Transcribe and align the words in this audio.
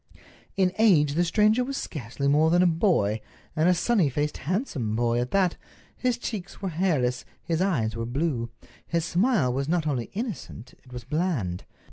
In 0.57 0.73
age 0.79 1.13
the 1.13 1.23
stranger 1.23 1.63
was 1.63 1.77
scarcely 1.77 2.27
more 2.27 2.49
than 2.49 2.63
a 2.63 2.65
boy, 2.65 3.21
and 3.55 3.69
a 3.69 3.75
sunny 3.75 4.09
faced, 4.09 4.37
handsome 4.49 4.95
boy 4.95 5.19
at 5.19 5.29
that. 5.29 5.57
His 5.95 6.17
cheeks 6.17 6.59
were 6.59 6.69
hairless, 6.69 7.23
his 7.43 7.61
eyes 7.61 7.95
were 7.95 8.07
blue. 8.07 8.49
His 8.87 9.05
smile 9.05 9.53
was 9.53 9.69
not 9.69 9.85
only 9.85 10.09
innocent, 10.15 10.73
it 10.83 10.91
was 10.91 11.03
bland. 11.03 11.65